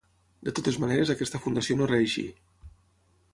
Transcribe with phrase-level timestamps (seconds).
[0.47, 2.25] De totes maneres aquesta fundació no reeixí.